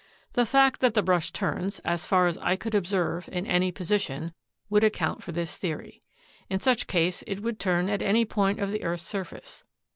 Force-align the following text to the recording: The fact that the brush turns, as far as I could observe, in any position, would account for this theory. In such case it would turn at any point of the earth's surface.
The 0.33 0.47
fact 0.47 0.79
that 0.79 0.95
the 0.95 1.03
brush 1.03 1.29
turns, 1.31 1.77
as 1.85 2.07
far 2.07 2.25
as 2.25 2.35
I 2.39 2.55
could 2.55 2.73
observe, 2.73 3.29
in 3.31 3.45
any 3.45 3.71
position, 3.71 4.33
would 4.67 4.83
account 4.83 5.21
for 5.21 5.31
this 5.31 5.57
theory. 5.57 6.01
In 6.49 6.59
such 6.59 6.87
case 6.87 7.23
it 7.27 7.41
would 7.43 7.59
turn 7.59 7.87
at 7.87 8.01
any 8.01 8.25
point 8.25 8.59
of 8.59 8.71
the 8.71 8.81
earth's 8.83 9.03
surface. 9.07 9.63